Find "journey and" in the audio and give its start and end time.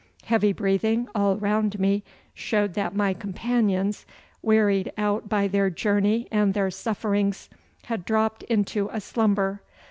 5.69-6.55